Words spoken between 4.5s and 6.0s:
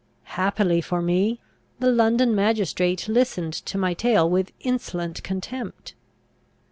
insolent contempt.